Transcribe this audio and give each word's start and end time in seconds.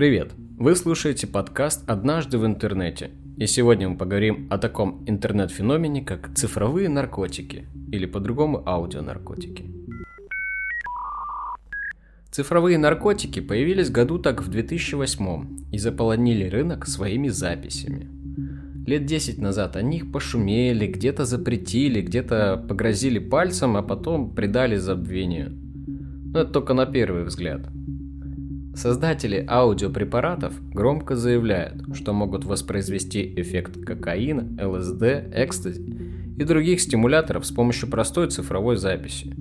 Привет! 0.00 0.32
Вы 0.58 0.76
слушаете 0.76 1.26
подкаст 1.26 1.84
«Однажды 1.86 2.38
в 2.38 2.46
интернете». 2.46 3.10
И 3.36 3.46
сегодня 3.46 3.86
мы 3.86 3.98
поговорим 3.98 4.46
о 4.48 4.56
таком 4.56 5.04
интернет-феномене, 5.06 6.00
как 6.00 6.34
цифровые 6.34 6.88
наркотики, 6.88 7.66
или 7.92 8.06
по-другому 8.06 8.62
аудионаркотики. 8.66 9.66
Цифровые 12.30 12.78
наркотики 12.78 13.40
появились 13.40 13.90
году 13.90 14.18
так 14.18 14.42
в 14.42 14.48
2008 14.48 15.68
и 15.70 15.76
заполонили 15.76 16.48
рынок 16.48 16.86
своими 16.86 17.28
записями. 17.28 18.08
Лет 18.86 19.04
10 19.04 19.36
назад 19.36 19.76
о 19.76 19.82
них 19.82 20.10
пошумели, 20.10 20.86
где-то 20.86 21.26
запретили, 21.26 22.00
где-то 22.00 22.64
погрозили 22.66 23.18
пальцем, 23.18 23.76
а 23.76 23.82
потом 23.82 24.34
придали 24.34 24.76
забвению. 24.76 25.50
Но 26.32 26.40
это 26.40 26.52
только 26.52 26.72
на 26.72 26.86
первый 26.86 27.24
взгляд– 27.24 27.68
Создатели 28.80 29.44
аудиопрепаратов 29.46 30.54
громко 30.72 31.14
заявляют, 31.14 31.82
что 31.94 32.14
могут 32.14 32.46
воспроизвести 32.46 33.34
эффект 33.36 33.84
кокаина, 33.84 34.56
ЛСД, 34.58 35.02
экстази 35.34 36.34
и 36.38 36.44
других 36.44 36.80
стимуляторов 36.80 37.44
с 37.44 37.50
помощью 37.50 37.90
простой 37.90 38.30
цифровой 38.30 38.76
записи. 38.76 39.34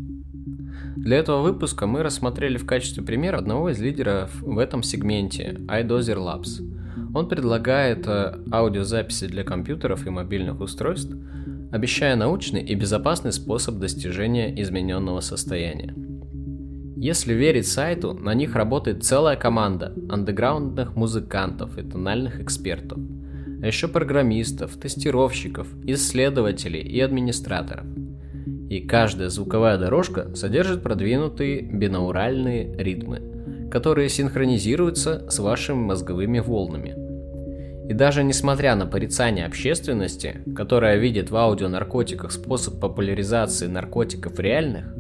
Для 0.97 1.16
этого 1.16 1.41
выпуска 1.41 1.88
мы 1.88 2.03
рассмотрели 2.03 2.57
в 2.57 2.66
качестве 2.66 3.02
примера 3.02 3.38
одного 3.38 3.70
из 3.70 3.80
лидеров 3.80 4.41
в 4.41 4.57
этом 4.57 4.83
сегменте 4.83 5.55
iDozer 5.69 6.17
Labs. 6.17 6.61
Он 7.16 7.30
предлагает 7.30 8.05
э, 8.08 8.44
аудиозаписи 8.52 9.27
для 9.27 9.45
компьютеров 9.45 10.05
и 10.05 10.09
мобильных 10.09 10.59
устройств, 10.59 11.16
обещая 11.71 12.17
научный 12.17 12.61
и 12.61 12.75
безопасный 12.75 13.31
способ 13.31 13.75
достижения 13.75 14.61
измененного 14.61 15.21
состояния. 15.21 15.95
Если 17.02 17.33
верить 17.33 17.66
сайту, 17.66 18.14
на 18.14 18.33
них 18.33 18.55
работает 18.55 19.05
целая 19.05 19.38
команда 19.38 19.94
андеграундных 20.09 20.97
музыкантов 20.97 21.78
и 21.78 21.81
тональных 21.81 22.42
экспертов, 22.42 23.00
а 23.61 23.67
еще 23.67 23.88
программистов, 23.88 24.75
тестировщиков, 24.75 25.70
исследователей 25.86 26.81
и 26.81 27.00
администраторов. 27.00 27.86
И 28.70 28.81
каждая 28.81 29.30
звуковая 29.30 29.77
дорожка 29.77 30.36
содержит 30.36 30.83
продвинутые 30.83 31.61
бинауральные 31.61 32.75
ритмы, 32.75 33.70
которые 33.72 34.09
синхронизируются 34.09 35.25
с 35.30 35.39
вашими 35.39 35.77
мозговыми 35.77 36.39
волнами. 36.39 36.97
И 37.89 37.94
даже 37.94 38.25
несмотря 38.25 38.75
на 38.75 38.86
порицание 38.86 39.45
общественности, 39.45 40.42
которая 40.53 40.97
видит 40.97 41.31
в 41.31 41.38
аудионаркотиках 41.38 42.33
способ 42.33 42.81
популяризации 42.81 43.67
наркотиков 43.67 44.38
реальных, 44.38 44.94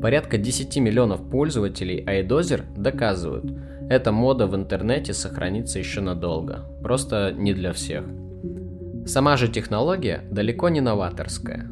Порядка 0.00 0.38
10 0.38 0.76
миллионов 0.78 1.28
пользователей 1.28 2.04
iDozer 2.04 2.62
доказывают, 2.76 3.50
эта 3.88 4.10
мода 4.10 4.46
в 4.46 4.56
интернете 4.56 5.14
сохранится 5.14 5.78
еще 5.78 6.00
надолго, 6.00 6.66
просто 6.82 7.32
не 7.32 7.54
для 7.54 7.72
всех. 7.72 8.04
Сама 9.06 9.36
же 9.36 9.48
технология 9.48 10.22
далеко 10.30 10.68
не 10.68 10.80
новаторская. 10.80 11.70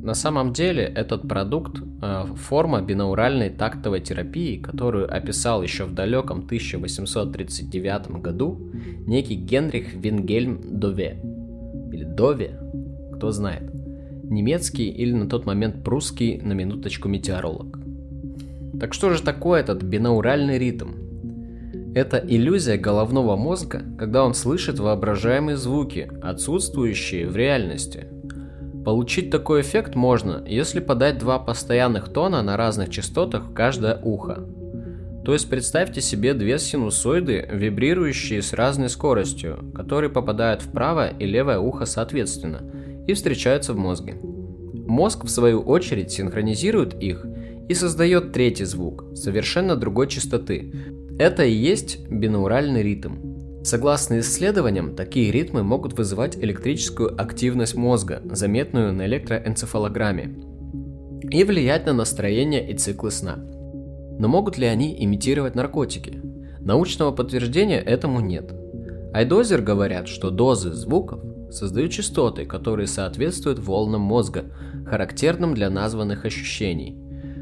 На 0.00 0.14
самом 0.14 0.52
деле 0.52 0.84
этот 0.84 1.26
продукт 1.26 1.82
э, 2.00 2.26
форма 2.36 2.80
бинауральной 2.80 3.50
тактовой 3.50 4.00
терапии, 4.00 4.56
которую 4.56 5.12
описал 5.12 5.64
еще 5.64 5.84
в 5.84 5.94
далеком 5.94 6.44
1839 6.44 8.22
году 8.22 8.70
некий 9.04 9.34
Генрих 9.34 9.94
Вингельм 9.94 10.78
Дове. 10.78 11.20
Или 11.92 12.04
Дове, 12.04 12.60
кто 13.16 13.32
знает 13.32 13.75
немецкий 14.30 14.88
или 14.88 15.12
на 15.12 15.28
тот 15.28 15.46
момент 15.46 15.84
прусский 15.84 16.38
на 16.38 16.52
минуточку 16.52 17.08
метеоролог. 17.08 17.78
Так 18.78 18.92
что 18.92 19.10
же 19.10 19.22
такое 19.22 19.60
этот 19.60 19.82
бинауральный 19.82 20.58
ритм? 20.58 20.90
Это 21.94 22.18
иллюзия 22.18 22.76
головного 22.76 23.36
мозга, 23.36 23.82
когда 23.98 24.24
он 24.24 24.34
слышит 24.34 24.78
воображаемые 24.78 25.56
звуки, 25.56 26.10
отсутствующие 26.22 27.26
в 27.26 27.36
реальности. 27.36 28.08
Получить 28.84 29.30
такой 29.30 29.62
эффект 29.62 29.94
можно, 29.94 30.44
если 30.46 30.80
подать 30.80 31.18
два 31.18 31.38
постоянных 31.38 32.10
тона 32.12 32.42
на 32.42 32.56
разных 32.56 32.90
частотах 32.90 33.46
в 33.46 33.54
каждое 33.54 33.98
ухо. 34.02 34.46
То 35.24 35.32
есть 35.32 35.48
представьте 35.48 36.00
себе 36.02 36.34
две 36.34 36.58
синусоиды, 36.58 37.48
вибрирующие 37.50 38.42
с 38.42 38.52
разной 38.52 38.90
скоростью, 38.90 39.72
которые 39.74 40.10
попадают 40.10 40.62
в 40.62 40.70
правое 40.70 41.14
и 41.18 41.24
левое 41.24 41.58
ухо 41.58 41.86
соответственно– 41.86 42.62
и 43.06 43.14
встречаются 43.14 43.72
в 43.72 43.78
мозге. 43.78 44.16
Мозг, 44.86 45.24
в 45.24 45.28
свою 45.28 45.60
очередь, 45.60 46.12
синхронизирует 46.12 46.94
их 47.02 47.26
и 47.68 47.74
создает 47.74 48.32
третий 48.32 48.64
звук, 48.64 49.04
совершенно 49.14 49.76
другой 49.76 50.08
частоты. 50.08 50.72
Это 51.18 51.44
и 51.44 51.52
есть 51.52 52.08
бинауральный 52.08 52.82
ритм. 52.82 53.62
Согласно 53.64 54.20
исследованиям, 54.20 54.94
такие 54.94 55.32
ритмы 55.32 55.64
могут 55.64 55.98
вызывать 55.98 56.36
электрическую 56.36 57.20
активность 57.20 57.74
мозга, 57.74 58.22
заметную 58.24 58.92
на 58.92 59.06
электроэнцефалограмме, 59.06 60.38
и 61.30 61.42
влиять 61.42 61.86
на 61.86 61.92
настроение 61.92 62.70
и 62.70 62.74
циклы 62.74 63.10
сна. 63.10 63.36
Но 64.18 64.28
могут 64.28 64.56
ли 64.56 64.66
они 64.66 64.96
имитировать 65.04 65.56
наркотики? 65.56 66.20
Научного 66.60 67.10
подтверждения 67.10 67.80
этому 67.80 68.20
нет. 68.20 68.54
Айдозер 69.12 69.62
говорят, 69.62 70.06
что 70.06 70.30
дозы 70.30 70.72
звуков 70.72 71.20
создают 71.50 71.92
частоты, 71.92 72.44
которые 72.44 72.86
соответствуют 72.86 73.58
волнам 73.58 74.00
мозга, 74.00 74.44
характерным 74.86 75.54
для 75.54 75.70
названных 75.70 76.24
ощущений. 76.24 76.96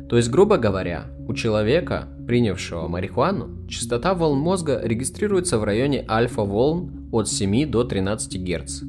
То 0.08 0.16
есть, 0.16 0.30
грубо 0.30 0.58
говоря, 0.58 1.06
у 1.26 1.34
человека, 1.34 2.08
принявшего 2.26 2.86
марихуану, 2.88 3.66
частота 3.68 4.14
волн 4.14 4.38
мозга 4.38 4.80
регистрируется 4.82 5.58
в 5.58 5.64
районе 5.64 6.04
альфа-волн 6.08 7.08
от 7.10 7.28
7 7.28 7.70
до 7.70 7.84
13 7.84 8.40
Гц. 8.42 8.82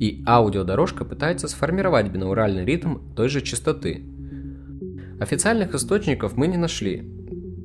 И 0.00 0.22
аудиодорожка 0.26 1.04
пытается 1.04 1.48
сформировать 1.48 2.08
бинауральный 2.08 2.64
ритм 2.64 2.98
той 3.14 3.28
же 3.28 3.40
частоты. 3.42 4.04
Официальных 5.20 5.74
источников 5.74 6.36
мы 6.36 6.46
не 6.46 6.56
нашли. 6.56 7.02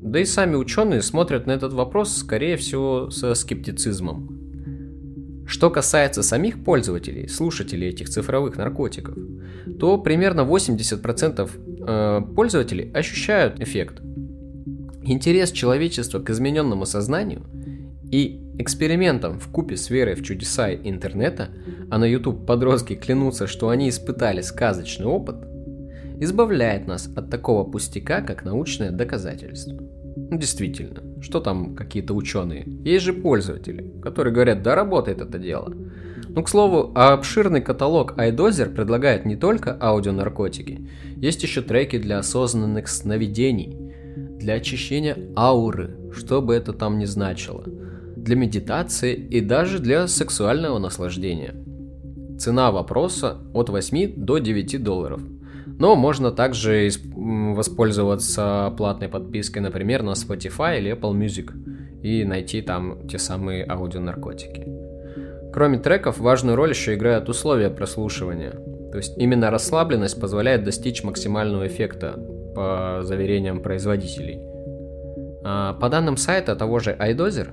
Да 0.02 0.20
и 0.20 0.26
сами 0.26 0.56
ученые 0.56 1.02
смотрят 1.02 1.46
на 1.46 1.52
этот 1.52 1.74
вопрос, 1.74 2.16
скорее 2.18 2.58
всего, 2.58 3.10
со 3.12 3.34
скептицизмом. 3.36 4.29
Что 5.50 5.72
касается 5.72 6.22
самих 6.22 6.64
пользователей, 6.64 7.28
слушателей 7.28 7.90
этих 7.90 8.08
цифровых 8.08 8.56
наркотиков, 8.56 9.18
то 9.80 9.98
примерно 9.98 10.42
80% 10.42 11.50
э, 11.88 12.22
пользователей 12.36 12.92
ощущают 12.94 13.60
эффект. 13.60 14.00
Интерес 15.02 15.52
человечества 15.52 16.20
к 16.20 16.30
измененному 16.30 16.86
сознанию 16.86 17.48
и 18.12 18.40
экспериментам 18.60 19.40
в 19.40 19.48
купе 19.48 19.76
с 19.76 19.90
верой 19.90 20.14
в 20.14 20.24
чудеса 20.24 20.72
интернета, 20.72 21.50
а 21.90 21.98
на 21.98 22.06
YouTube 22.06 22.46
подростки 22.46 22.94
клянутся, 22.94 23.48
что 23.48 23.70
они 23.70 23.90
испытали 23.90 24.42
сказочный 24.42 25.08
опыт, 25.08 25.38
избавляет 26.20 26.86
нас 26.86 27.10
от 27.16 27.32
такого 27.32 27.64
пустяка, 27.64 28.22
как 28.22 28.46
научное 28.46 28.92
доказательство. 28.92 29.80
Ну, 30.16 30.38
действительно, 30.38 31.02
что 31.22 31.40
там 31.40 31.76
какие-то 31.76 32.14
ученые? 32.14 32.66
Есть 32.84 33.06
же 33.06 33.14
пользователи, 33.14 33.94
которые 34.02 34.34
говорят, 34.34 34.64
да 34.64 34.76
работает 34.76 35.22
это 35.22 35.38
дело. 35.38 35.74
Ну, 36.30 36.44
к 36.44 36.50
слову, 36.50 36.92
обширный 36.96 37.62
каталог 37.62 38.18
iDozer 38.18 38.74
предлагает 38.74 39.26
не 39.26 39.36
только 39.36 39.74
аудионаркотики, 39.74 40.88
есть 41.18 41.44
еще 41.44 41.62
треки 41.62 41.98
для 41.98 42.20
осознанных 42.20 42.88
сновидений, 42.88 43.78
для 44.16 44.56
очищения 44.56 45.18
ауры, 45.36 45.98
что 46.14 46.42
бы 46.42 46.54
это 46.54 46.72
там 46.72 47.00
ни 47.00 47.06
значило, 47.06 47.64
для 48.16 48.36
медитации 48.36 49.14
и 49.16 49.42
даже 49.42 49.80
для 49.80 50.08
сексуального 50.08 50.78
наслаждения. 50.78 51.56
Цена 52.40 52.72
вопроса 52.72 53.38
от 53.54 53.70
8 53.70 54.14
до 54.16 54.38
9 54.38 54.84
долларов– 54.84 55.22
но 55.80 55.96
можно 55.96 56.32
также 56.32 56.90
воспользоваться 57.30 58.74
платной 58.78 59.10
подпиской, 59.10 59.62
например, 59.62 60.04
на 60.04 60.12
Spotify 60.12 60.80
или 60.80 60.92
Apple 60.92 61.14
Music 61.14 61.52
и 62.02 62.24
найти 62.24 62.62
там 62.62 63.08
те 63.08 63.18
самые 63.18 63.64
аудионаркотики. 63.64 64.68
Кроме 65.54 65.80
треков, 65.80 66.20
важную 66.20 66.56
роль 66.56 66.70
еще 66.70 66.94
играют 66.94 67.28
условия 67.30 67.70
прослушивания. 67.70 68.52
То 68.92 68.98
есть 68.98 69.18
именно 69.18 69.52
расслабленность 69.52 70.20
позволяет 70.20 70.64
достичь 70.64 71.04
максимального 71.04 71.68
эффекта 71.68 72.14
по 72.56 73.00
заверениям 73.04 73.62
производителей. 73.62 74.40
А 75.44 75.74
по 75.74 75.90
данным 75.90 76.18
сайта 76.18 76.56
того 76.56 76.80
же 76.80 76.96
iDozer, 77.00 77.48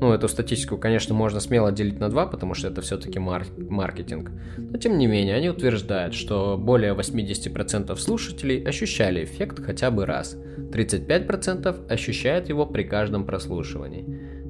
ну, 0.00 0.12
эту 0.14 0.28
статистику, 0.28 0.78
конечно, 0.78 1.14
можно 1.14 1.40
смело 1.40 1.70
делить 1.72 2.00
на 2.00 2.08
два, 2.08 2.26
потому 2.26 2.54
что 2.54 2.68
это 2.68 2.80
все-таки 2.80 3.18
мар- 3.18 3.46
маркетинг. 3.58 4.30
Но 4.56 4.78
тем 4.78 4.96
не 4.96 5.06
менее, 5.06 5.36
они 5.36 5.50
утверждают, 5.50 6.14
что 6.14 6.56
более 6.58 6.94
80% 6.94 7.94
слушателей 7.96 8.62
ощущали 8.62 9.24
эффект 9.24 9.62
хотя 9.62 9.90
бы 9.90 10.06
раз. 10.06 10.38
35% 10.72 11.90
ощущают 11.90 12.48
его 12.48 12.64
при 12.64 12.84
каждом 12.84 13.26
прослушивании. 13.26 14.06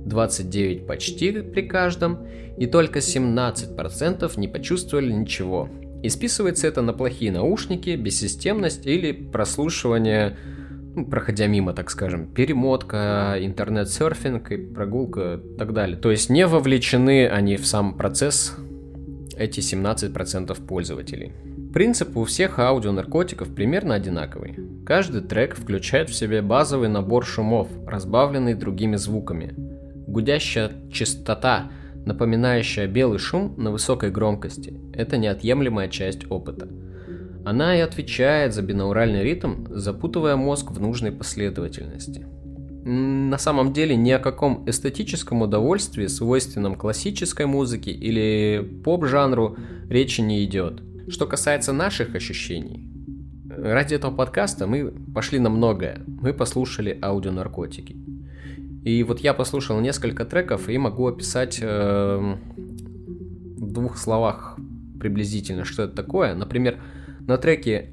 29% 0.07 0.87
почти 0.87 1.33
при 1.33 1.63
каждом, 1.63 2.27
и 2.57 2.67
только 2.67 3.01
17% 3.01 4.39
не 4.39 4.49
почувствовали 4.49 5.13
ничего. 5.13 5.69
И 6.03 6.09
списывается 6.09 6.69
это 6.69 6.81
на 6.81 6.93
плохие 6.93 7.33
наушники, 7.33 7.91
бессистемность 7.91 8.87
или 8.87 9.13
прослушивание 9.13 10.37
проходя 11.05 11.47
мимо, 11.47 11.73
так 11.73 11.91
скажем, 11.91 12.27
перемотка, 12.27 13.37
интернет-серфинг 13.41 14.53
и 14.53 14.57
прогулка 14.57 15.41
и 15.43 15.59
так 15.59 15.73
далее. 15.73 15.97
То 15.97 16.11
есть 16.11 16.31
не 16.31 16.47
вовлечены 16.47 17.29
они 17.29 17.57
в 17.57 17.67
сам 17.67 17.97
процесс, 17.97 18.57
эти 19.41 19.61
17% 19.61 20.67
пользователей. 20.67 21.33
Принцип 21.73 22.17
у 22.17 22.25
всех 22.25 22.59
аудионаркотиков 22.59 23.55
примерно 23.55 23.95
одинаковый. 23.95 24.57
Каждый 24.85 25.23
трек 25.23 25.57
включает 25.57 26.11
в 26.11 26.15
себе 26.15 26.43
базовый 26.43 26.89
набор 26.89 27.25
шумов, 27.25 27.69
разбавленный 27.87 28.55
другими 28.55 28.97
звуками. 28.97 29.55
Гудящая 30.07 30.73
частота, 30.93 31.71
напоминающая 32.05 32.87
белый 32.87 33.19
шум 33.19 33.55
на 33.57 33.71
высокой 33.71 34.11
громкости, 34.11 34.79
это 34.93 35.17
неотъемлемая 35.17 35.89
часть 35.89 36.31
опыта. 36.31 36.69
Она 37.45 37.77
и 37.77 37.81
отвечает 37.81 38.55
за 38.55 38.63
бинауральный 38.63 39.23
ритм, 39.23 39.67
запутывая 39.71 40.37
мозг 40.37 40.71
в 40.71 40.81
нужной 40.81 41.13
последовательности. 41.13 42.27
На 42.85 43.39
самом 43.39 43.73
деле 43.73 43.97
ни 43.97 44.11
о 44.11 44.19
каком 44.19 44.69
эстетическом 44.69 45.43
удовольствии, 45.43 46.07
свойственном 46.07 46.77
классической 46.77 47.47
музыке 47.47 47.91
или 47.91 48.81
поп-жанру, 48.85 49.57
речи 49.89 50.21
не 50.21 50.45
идет– 50.45 50.83
что 51.11 51.27
касается 51.27 51.73
наших 51.73 52.15
ощущений, 52.15 52.89
ради 53.49 53.95
этого 53.95 54.15
подкаста 54.15 54.69
мы 54.69 54.93
пошли 55.13 55.41
на 55.41 55.51
многое. 55.51 56.03
Мы 56.07 56.33
послушали 56.33 56.97
аудионаркотики. 57.03 57.97
И 58.85 59.03
вот 59.03 59.19
я 59.19 59.35
послушал 59.35 59.81
несколько 59.81 60.25
треков 60.25 60.69
и 60.69 60.79
могу 60.79 61.09
описать 61.09 61.59
э, 61.61 62.37
в 62.57 63.73
двух 63.73 63.99
словах 63.99 64.57
приблизительно, 65.01 65.65
что 65.65 65.83
это 65.83 65.97
такое. 65.97 66.35
Например, 66.35 66.79
на 67.27 67.39
треке 67.39 67.91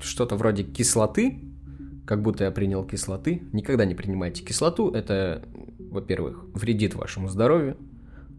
что-то 0.00 0.36
вроде 0.36 0.64
кислоты, 0.64 1.40
как 2.06 2.22
будто 2.22 2.44
я 2.44 2.50
принял 2.50 2.84
кислоты. 2.84 3.42
Никогда 3.52 3.84
не 3.84 3.94
принимайте 3.94 4.44
кислоту. 4.44 4.90
Это, 4.90 5.42
во-первых, 5.78 6.44
вредит 6.54 6.94
вашему 6.94 7.28
здоровью. 7.28 7.76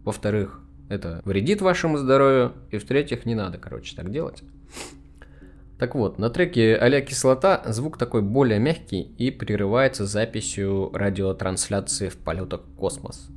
Во-вторых, 0.04 0.60
это 0.88 1.22
вредит 1.24 1.62
вашему 1.62 1.96
здоровью. 1.96 2.52
И 2.70 2.78
в-третьих, 2.78 3.24
не 3.26 3.34
надо, 3.34 3.58
короче, 3.58 3.96
так 3.96 4.10
делать. 4.10 4.42
Так 5.78 5.94
вот, 5.94 6.18
на 6.18 6.30
треке 6.30 6.76
а 6.76 7.00
кислота 7.00 7.62
звук 7.66 7.98
такой 7.98 8.22
более 8.22 8.60
мягкий 8.60 9.02
и 9.02 9.30
прерывается 9.30 10.06
записью 10.06 10.90
радиотрансляции 10.92 12.08
в 12.08 12.16
полетах 12.16 12.60
в 12.62 12.76
космос. 12.76 13.28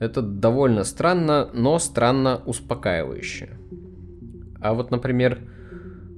Это 0.00 0.20
довольно 0.20 0.82
странно, 0.84 1.48
но 1.52 1.78
странно 1.78 2.42
успокаивающе. 2.44 3.50
А 4.60 4.74
вот, 4.74 4.90
например, 4.90 5.40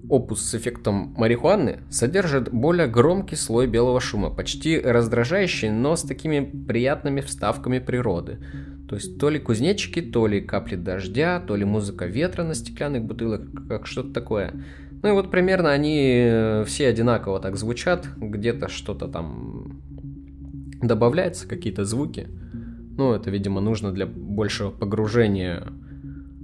опус 0.09 0.43
с 0.43 0.55
эффектом 0.55 1.15
марихуаны 1.17 1.81
содержит 1.91 2.53
более 2.53 2.87
громкий 2.87 3.37
слой 3.37 3.67
белого 3.67 4.01
шума, 4.01 4.31
почти 4.31 4.79
раздражающий, 4.79 5.71
но 5.71 5.97
с 5.97 6.03
такими 6.03 6.41
приятными 6.41 7.21
вставками 7.21 7.79
природы. 7.79 8.39
То 8.89 8.97
есть 8.97 9.19
то 9.19 9.31
ли 9.31 9.39
кузнечики, 9.39 10.01
то 10.01 10.27
ли 10.27 10.41
капли 10.41 10.77
дождя, 10.77 11.41
то 11.41 11.57
ли 11.57 11.65
музыка 11.65 12.07
ветра 12.07 12.45
на 12.45 12.55
стеклянных 12.55 13.03
бутылок, 13.03 13.43
как 13.69 13.87
что-то 13.87 14.13
такое. 14.13 14.53
Ну 15.03 15.09
и 15.09 15.13
вот 15.13 15.31
примерно 15.31 15.71
они 15.71 16.25
э, 16.25 16.65
все 16.67 16.89
одинаково 16.89 17.41
так 17.41 17.57
звучат, 17.57 18.09
где-то 18.17 18.69
что-то 18.69 19.09
там 19.09 19.83
добавляется, 20.81 21.49
какие-то 21.49 21.85
звуки. 21.85 22.29
Ну, 22.97 23.13
это, 23.13 23.31
видимо, 23.31 23.61
нужно 23.61 23.93
для 23.93 24.07
большего 24.07 24.71
погружения 24.71 25.67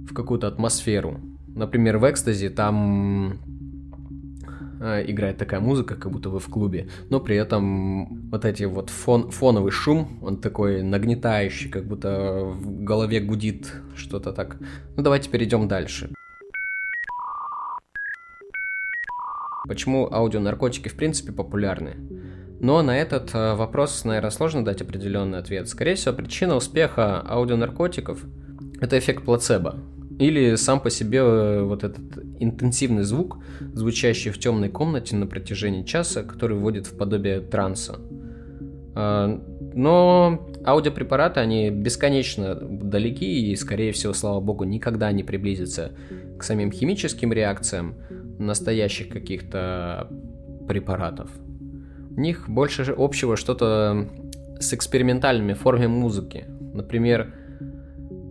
в 0.07 0.13
какую-то 0.13 0.47
атмосферу. 0.47 1.19
Например, 1.47 1.97
в 1.97 2.09
экстазе 2.09 2.49
там 2.49 3.39
играет 4.83 5.37
такая 5.37 5.59
музыка, 5.59 5.95
как 5.95 6.11
будто 6.11 6.29
вы 6.29 6.39
в 6.39 6.47
клубе, 6.47 6.89
но 7.09 7.19
при 7.19 7.35
этом 7.35 8.29
вот 8.29 8.45
эти 8.45 8.63
вот 8.63 8.89
фон, 8.89 9.31
фоновый 9.31 9.71
шум, 9.71 10.19
он 10.21 10.37
такой 10.37 10.83
нагнетающий, 10.83 11.69
как 11.69 11.85
будто 11.85 12.43
в 12.43 12.83
голове 12.83 13.19
гудит 13.19 13.71
что-то 13.95 14.31
так. 14.33 14.57
Ну 14.95 15.03
давайте 15.03 15.29
перейдем 15.29 15.67
дальше. 15.67 16.09
Почему 19.67 20.09
аудионаркотики 20.11 20.89
в 20.89 20.95
принципе 20.95 21.31
популярны? 21.31 21.95
Но 22.59 22.81
на 22.81 22.97
этот 22.97 23.33
э, 23.33 23.55
вопрос, 23.55 24.03
наверное, 24.05 24.29
сложно 24.29 24.63
дать 24.63 24.81
определенный 24.81 25.39
ответ. 25.39 25.67
Скорее 25.67 25.95
всего, 25.95 26.13
причина 26.13 26.55
успеха 26.55 27.19
аудионаркотиков– 27.21 28.23
это 28.81 28.99
эффект 28.99 29.25
плацебо. 29.25 29.79
Или 30.23 30.55
сам 30.55 30.79
по 30.79 30.89
себе 30.89 31.19
э, 31.19 31.63
вот 31.63 31.83
этот 31.83 32.01
интенсивный 32.39 33.03
звук, 33.03 33.39
звучащий 33.73 34.31
в 34.31 34.39
темной 34.39 34.69
комнате 34.69 35.17
на 35.17 35.27
протяжении 35.27 35.83
часа, 35.83 36.23
который 36.23 36.57
вводит 36.57 36.87
в 36.87 36.95
подобие 36.95 37.41
транса. 37.41 37.99
А, 38.95 39.41
но 39.73 40.47
аудиопрепараты, 40.65 41.41
они 41.41 41.69
бесконечно 41.71 42.55
далеки 42.55 43.51
и, 43.51 43.55
скорее 43.57 43.91
всего, 43.91 44.13
слава 44.13 44.39
богу, 44.39 44.63
никогда 44.63 45.11
не 45.11 45.23
приблизятся 45.23 45.91
к 46.39 46.43
самим 46.43 46.71
химическим 46.71 47.33
реакциям 47.33 47.95
настоящих 48.39 49.09
каких-то 49.09 50.07
препаратов. 50.69 51.29
У 52.15 52.21
них 52.21 52.47
больше 52.47 52.95
общего 52.97 53.35
что-то 53.35 54.07
с 54.57 54.73
экспериментальными 54.73 55.51
формами 55.51 55.87
музыки. 55.87 56.45
Например, 56.73 57.33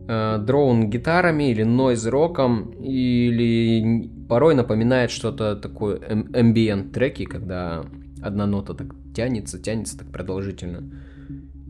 дроун 0.06 0.90
гитарами 0.90 1.50
или 1.50 1.62
нойз 1.62 2.06
роком, 2.06 2.70
или 2.80 4.10
порой 4.28 4.54
напоминает 4.54 5.10
что-то 5.10 5.56
такое 5.56 5.98
ambient 5.98 6.90
треки, 6.92 7.24
когда 7.24 7.84
одна 8.22 8.46
нота 8.46 8.74
так 8.74 8.88
тянется, 9.14 9.62
тянется 9.62 9.98
так 9.98 10.08
продолжительно. 10.08 10.90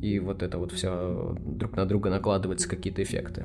И 0.01 0.19
вот 0.19 0.43
это 0.43 0.59
вот 0.59 0.73
все 0.73 1.37
друг 1.45 1.77
на 1.77 1.87
друга 1.87 2.11
накладывается 2.11 2.69
какие-то 2.69 3.03
эффекты. 3.03 3.45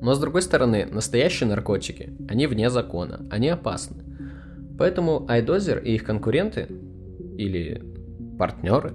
Но 0.00 0.14
с 0.14 0.20
другой 0.20 0.42
стороны, 0.42 0.86
настоящие 0.90 1.48
наркотики, 1.48 2.12
они 2.28 2.46
вне 2.46 2.70
закона, 2.70 3.24
они 3.30 3.48
опасны. 3.48 4.02
Поэтому 4.78 5.26
iDozer 5.28 5.82
и 5.82 5.94
их 5.94 6.04
конкуренты, 6.04 6.66
или 7.36 7.82
партнеры, 8.38 8.94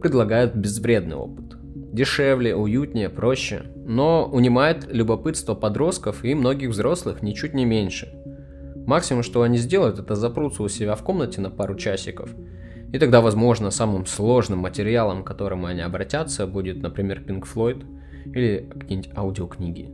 предлагают 0.00 0.54
безвредный 0.54 1.16
опыт 1.16 1.47
дешевле, 1.98 2.54
уютнее, 2.54 3.08
проще, 3.08 3.64
но 3.84 4.24
унимает 4.24 4.86
любопытство 4.90 5.54
подростков 5.54 6.24
и 6.24 6.34
многих 6.34 6.70
взрослых 6.70 7.22
ничуть 7.22 7.54
не 7.54 7.64
меньше. 7.64 8.14
Максимум, 8.86 9.22
что 9.22 9.42
они 9.42 9.58
сделают, 9.58 9.98
это 9.98 10.14
запрутся 10.14 10.62
у 10.62 10.68
себя 10.68 10.94
в 10.94 11.02
комнате 11.02 11.40
на 11.40 11.50
пару 11.50 11.74
часиков. 11.74 12.30
И 12.92 12.98
тогда, 12.98 13.20
возможно, 13.20 13.70
самым 13.70 14.06
сложным 14.06 14.60
материалом, 14.60 15.22
к 15.22 15.26
которому 15.26 15.66
они 15.66 15.82
обратятся, 15.82 16.46
будет, 16.46 16.80
например, 16.80 17.20
Pink 17.20 17.44
Floyd 17.52 17.84
или 18.24 18.70
какие-нибудь 18.72 19.10
аудиокниги. 19.16 19.90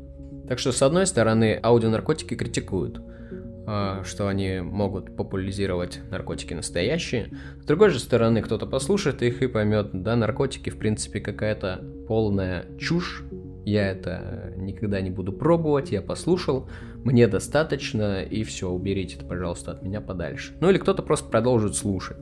Так 0.47 0.59
что, 0.59 0.71
с 0.71 0.83
одной 0.83 1.07
стороны, 1.07 1.59
аудионаркотики 1.61 2.35
критикуют– 2.35 3.01
а, 3.67 4.03
что 4.05 4.29
они 4.29 4.61
могут 4.61 5.17
популяризировать 5.17 6.01
наркотики 6.11 6.53
настоящие. 6.53 7.31
С 7.63 7.65
другой 7.65 7.91
же 7.91 7.99
стороны, 7.99 8.43
кто-то 8.43 8.67
послушает 8.67 9.23
их 9.23 9.41
и 9.43 9.47
поймет, 9.47 9.89
да, 9.93 10.17
наркотики 10.17 10.69
в 10.69 10.79
принципе 10.79 11.21
какая-то 11.21 11.83
полная 12.07 12.67
чушь, 12.79 13.25
я 13.65 13.91
это 13.91 14.53
никогда 14.57 15.01
не 15.01 15.11
буду 15.11 15.33
пробовать, 15.33 15.93
я 15.93 16.03
послушал, 16.03 16.69
мне 17.05 17.27
достаточно, 17.27 18.23
и 18.23 18.45
все, 18.45 18.69
уберите 18.71 19.17
это, 19.17 19.25
пожалуйста, 19.25 19.73
от 19.73 19.83
меня 19.83 20.01
подальше. 20.01 20.57
Ну 20.61 20.71
или 20.71 20.79
кто-то 20.79 21.03
просто 21.03 21.29
продолжит 21.29 21.75
слушать, 21.75 22.21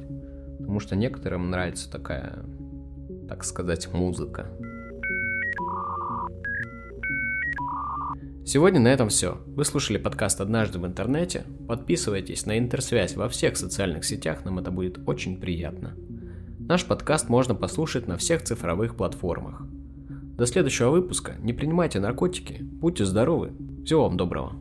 потому 0.58 0.80
что 0.80 0.96
некоторым 0.96 1.50
нравится 1.50 1.90
такая, 1.90 2.44
так 3.28 3.44
сказать, 3.44 3.92
музыка. 3.92 4.48
Сегодня 8.44 8.80
на 8.80 8.88
этом 8.88 9.08
все. 9.08 9.40
Вы 9.46 9.64
слушали 9.64 9.98
подкаст 9.98 10.40
«Однажды 10.40 10.80
в 10.80 10.86
интернете». 10.86 11.44
Подписывайтесь 11.68 12.44
на 12.44 12.58
интерсвязь 12.58 13.14
во 13.14 13.28
всех 13.28 13.56
социальных 13.56 14.04
сетях, 14.04 14.44
нам 14.44 14.58
это 14.58 14.72
будет 14.72 14.98
очень 15.06 15.40
приятно. 15.40 15.96
Наш 16.72 16.86
подкаст 16.86 17.28
можно 17.28 17.54
послушать 17.54 18.08
на 18.08 18.16
всех 18.16 18.44
цифровых 18.44 18.96
платформах. 18.96 19.60
До 20.38 20.46
следующего 20.46 20.88
выпуска. 20.88 21.34
Не 21.38 21.52
принимайте 21.52 22.00
наркотики. 22.00 22.62
Будьте 22.62 23.04
здоровы. 23.04 23.52
Всего 23.84 24.04
вам 24.04 24.16
доброго. 24.16 24.54